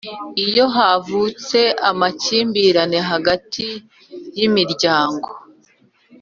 [0.47, 3.63] Iyo havutse amakimbirane hagati
[4.37, 5.27] y imiryango